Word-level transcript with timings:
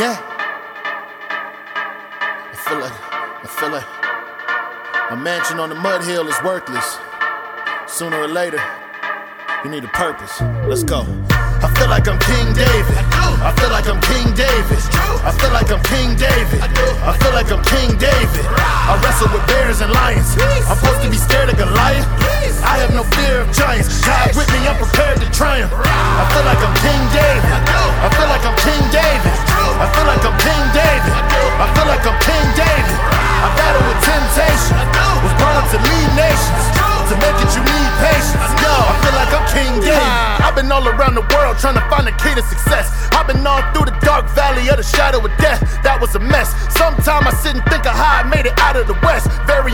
Yeah. 0.00 0.16
I 1.36 2.56
feel 2.56 2.80
like, 2.80 2.96
I 3.44 3.48
feel 3.52 3.68
like 3.68 3.84
a 5.12 5.16
mansion 5.20 5.60
on 5.60 5.68
the 5.68 5.74
mud 5.76 6.00
hill 6.08 6.24
is 6.24 6.40
worthless. 6.40 6.96
Sooner 7.84 8.16
or 8.16 8.26
later, 8.26 8.56
you 9.60 9.68
need 9.68 9.84
a 9.84 9.92
purpose. 9.92 10.40
Let's 10.64 10.88
go. 10.88 11.04
I 11.28 11.68
feel 11.76 11.92
like 11.92 12.08
I'm 12.08 12.16
King 12.16 12.48
David. 12.56 12.96
I 13.44 13.52
feel 13.60 13.68
like 13.68 13.92
I'm 13.92 14.00
King 14.00 14.32
David. 14.32 14.80
I 15.20 15.36
feel 15.36 15.52
like 15.52 15.68
I'm 15.68 15.84
King 15.84 16.16
David. 16.16 16.64
I 17.04 17.12
feel 17.20 17.36
like 17.36 17.52
I'm 17.52 17.60
King 17.68 17.92
David. 18.00 18.44
I 18.56 18.96
wrestle 19.04 19.28
with 19.28 19.44
bears 19.52 19.84
and 19.84 19.92
lions. 19.92 20.32
I'm 20.64 20.80
supposed 20.80 21.04
to 21.04 21.12
be 21.12 21.20
scared 21.20 21.52
of 21.52 21.60
Goliath. 21.60 22.08
I 22.64 22.80
have 22.80 22.96
no 22.96 23.04
fear 23.20 23.44
of 23.44 23.52
giants. 23.52 24.00
God 24.00 24.32
with 24.32 24.48
me, 24.48 24.64
I'm 24.64 24.80
prepared 24.80 25.20
to 25.20 25.28
triumph. 25.28 25.76
I 25.76 26.24
feel 26.32 26.44
like 26.48 26.56
I'm 26.56 26.72
King 26.80 27.04
David. 27.12 27.19
Trying 41.60 41.74
to 41.74 41.84
find 41.92 42.08
a 42.08 42.16
key 42.16 42.34
to 42.34 42.42
success. 42.42 42.88
I've 43.12 43.26
been 43.26 43.46
all 43.46 43.60
through 43.72 43.92
the 43.92 43.96
dark 44.00 44.24
valley 44.32 44.68
of 44.68 44.78
the 44.78 44.82
shadow 44.82 45.18
of 45.20 45.30
death. 45.36 45.60
That 45.84 46.00
was 46.00 46.14
a 46.16 46.18
mess. 46.18 46.56
Sometimes 46.72 47.26
I 47.26 47.32
sit 47.36 47.54
and 47.54 47.64
think 47.68 47.84
of 47.84 47.92
how 47.92 48.20
I 48.20 48.22
made 48.24 48.46
it 48.46 48.56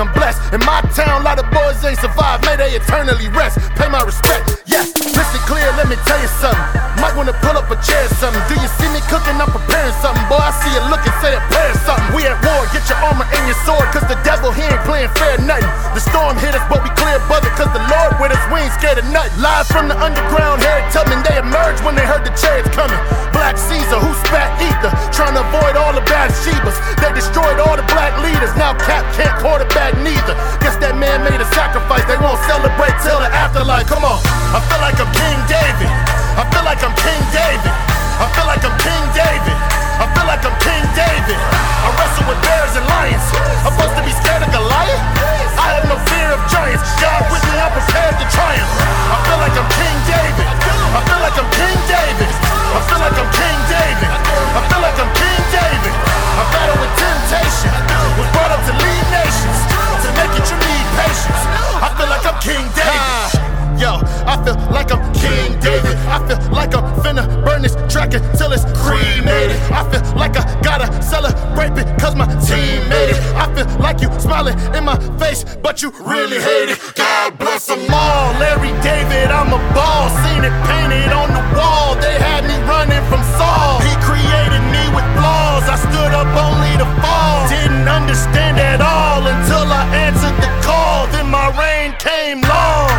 west. 0.00 0.40
In 0.56 0.60
my 0.64 0.80
town, 0.96 1.20
a 1.20 1.24
lot 1.24 1.36
of 1.36 1.44
boys 1.52 1.76
ain't 1.84 2.00
survived. 2.00 2.48
May 2.48 2.56
they 2.56 2.72
eternally 2.72 3.28
rest. 3.36 3.60
Pay 3.76 3.88
my 3.92 4.00
respect. 4.00 4.64
Yes, 4.64 4.96
listen 4.96 5.40
clear, 5.44 5.68
let 5.76 5.88
me 5.88 5.96
tell 6.08 6.16
you 6.16 6.30
something. 6.40 6.64
Might 6.96 7.12
wanna 7.12 7.36
pull 7.44 7.52
up 7.52 7.68
a 7.68 7.76
chair 7.84 8.08
something. 8.16 8.40
Do 8.48 8.56
you 8.56 8.70
see 8.80 8.88
me 8.88 9.04
cooking? 9.12 9.36
I'm 9.36 9.52
preparing 9.52 9.92
something. 10.00 10.24
Boy, 10.32 10.40
I 10.40 10.52
see 10.64 10.72
you 10.72 10.82
looking, 10.88 11.12
say 11.20 11.36
a 11.36 11.42
prayer 11.52 11.74
something. 11.84 12.08
We 12.16 12.24
at 12.24 12.40
war, 12.40 12.64
get 12.72 12.88
your 12.88 12.96
armor 13.04 13.28
and 13.28 13.44
your 13.44 13.58
sword, 13.68 13.84
cause 13.92 14.06
the 14.08 14.16
devil, 14.24 14.48
he 14.48 14.64
ain't 14.64 14.80
playing 14.88 15.12
fair 15.20 15.36
nothing. 15.44 15.68
The 15.92 16.00
storm 16.00 16.40
hit 16.40 16.56
us, 16.56 16.64
but 16.72 16.80
we 16.80 16.88
clear 16.96 17.20
it, 17.20 17.54
cause 17.60 17.68
the 17.76 17.84
Lord 17.92 18.16
with 18.16 18.32
us, 18.32 18.42
we 18.48 18.64
ain't 18.64 18.72
scared 18.72 18.96
of 18.96 19.06
nothing. 19.12 19.36
Live 19.44 19.66
from 19.68 19.92
the 19.92 19.96
underground, 19.98 20.62
Harry 20.64 20.84
Tubman, 20.88 21.20
they 21.28 21.36
emerged 21.36 21.84
when 21.84 21.94
they 21.98 22.06
heard 22.06 22.24
the 22.24 22.32
chariots 22.32 22.72
coming. 22.72 22.96
Track 68.12 68.30
until 68.32 68.52
it's 68.52 68.64
cremated. 68.82 69.56
I 69.72 69.82
feel 69.90 70.02
like 70.16 70.36
I 70.36 70.44
gotta 70.62 70.88
celebrate 71.02 71.76
it 71.78 71.86
cause 71.98 72.14
my 72.14 72.26
team 72.44 72.88
made 72.88 73.10
it. 73.10 73.20
I 73.36 73.46
feel 73.54 73.66
like 73.80 74.00
you 74.00 74.08
smiling 74.20 74.58
in 74.74 74.84
my 74.84 74.96
face, 75.18 75.44
but 75.62 75.82
you 75.82 75.90
really 76.04 76.40
hate 76.40 76.70
it. 76.70 76.78
God 76.94 77.38
bless 77.38 77.66
them 77.66 77.80
all. 77.90 78.32
Larry 78.38 78.72
David, 78.82 79.30
I'm 79.30 79.52
a 79.52 79.60
ball. 79.74 80.08
Seen 80.24 80.44
it 80.44 80.54
painted 80.66 81.12
on 81.12 81.28
the 81.32 81.44
wall. 81.56 81.94
They 81.96 82.18
had 82.18 82.44
me 82.44 82.56
running 82.68 83.02
from 83.08 83.22
Saul. 83.38 83.80
He 83.80 83.92
created 84.04 84.62
me 84.72 84.82
with 84.94 85.06
flaws. 85.16 85.64
I 85.68 85.76
stood 85.76 86.12
up 86.12 86.28
only 86.36 86.76
to 86.78 86.88
fall. 87.00 87.48
Didn't 87.48 87.88
understand 87.88 88.58
at 88.58 88.80
all 88.80 89.26
until 89.26 89.66
I 89.72 89.84
answered 89.94 90.36
the 90.40 90.50
call. 90.62 91.06
Then 91.08 91.28
my 91.30 91.48
reign 91.58 91.94
came 91.98 92.40
long. 92.42 92.91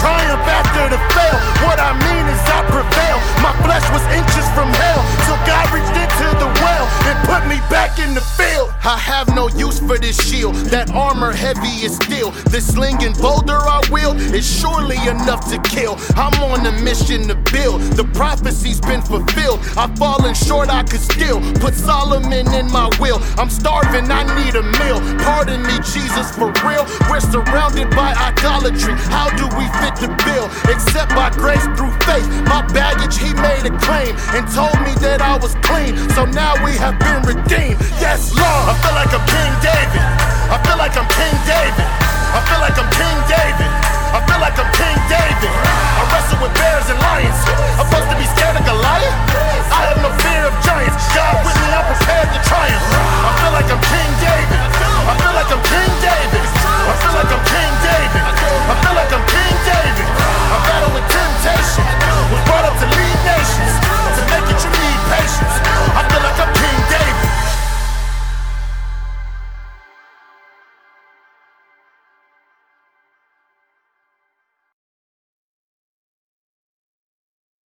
Triumph 0.00 0.46
after 0.46 0.84
the 0.88 1.00
fail. 1.14 1.36
What 1.66 1.78
I 1.78 1.92
mean 2.06 2.24
is 2.30 2.40
I 2.46 2.62
prevail. 2.70 3.18
My 3.42 3.54
flesh 3.62 3.86
was 3.90 4.02
inches 4.14 4.46
from 4.54 4.70
hell, 4.74 5.02
till 5.26 5.38
God 5.46 5.66
reached 5.74 5.94
into 5.94 6.28
the 6.38 6.50
well 6.62 6.86
and 7.08 7.16
put 7.26 7.46
me 7.46 7.58
back 7.70 7.98
in 7.98 8.14
the 8.14 8.20
field. 8.20 8.70
I 8.84 8.96
have 8.96 9.28
no 9.34 9.48
use 9.48 9.78
for 9.78 9.98
this 9.98 10.16
shield. 10.16 10.54
That 10.72 10.90
armor 10.90 11.32
heavy 11.32 11.84
is 11.86 11.96
steel. 11.96 12.30
This 12.50 12.72
sling 12.74 13.02
and 13.04 13.16
boulder 13.18 13.58
I 13.58 13.80
wield 13.90 14.16
is 14.16 14.46
surely 14.46 14.96
enough 15.08 15.48
to 15.50 15.58
kill. 15.62 15.96
I'm 16.16 16.34
on 16.42 16.66
a 16.66 16.72
mission 16.82 17.28
to 17.28 17.34
build. 17.52 17.82
The 17.98 18.04
prophecy's 18.14 18.80
been 18.80 19.02
fulfilled. 19.02 19.60
I've 19.76 19.96
fallen 19.98 20.34
short, 20.34 20.68
I 20.70 20.82
could 20.84 21.00
still 21.00 21.40
put 21.60 21.74
Solomon 21.74 22.46
in 22.54 22.70
my 22.70 22.90
will. 23.00 23.20
I'm 23.36 23.50
starving, 23.50 24.10
I 24.10 24.22
need 24.42 24.54
a 24.54 24.62
meal. 24.62 24.98
Pardon 25.48 25.66
me, 25.66 25.78
Jesus, 25.78 26.30
for 26.36 26.52
real. 26.66 26.84
We're 27.08 27.20
surrounded 27.20 27.88
by 27.96 28.12
idolatry. 28.12 28.92
How 29.08 29.30
do 29.30 29.44
we 29.56 29.64
fit 29.80 29.96
the 29.96 30.12
bill? 30.24 30.44
Except 30.70 31.08
by 31.14 31.30
grace 31.30 31.64
through 31.74 31.92
faith. 32.04 32.28
My 32.44 32.66
baggage, 32.74 33.16
he 33.16 33.32
made 33.32 33.64
a 33.64 33.74
claim 33.78 34.14
and 34.36 34.46
told 34.52 34.76
me 34.84 34.92
that 35.00 35.22
I 35.22 35.38
was 35.38 35.54
clean. 35.64 35.96
So 36.10 36.26
now 36.26 36.52
we 36.62 36.72
have 36.76 36.98
been 36.98 37.22
redeemed. 37.22 37.80
Yes, 37.96 38.36
Lord. 38.36 38.44
I 38.44 38.74
feel 38.82 38.92
like 38.92 39.08
I'm 39.08 39.24
King 39.24 39.52
David. 39.64 40.37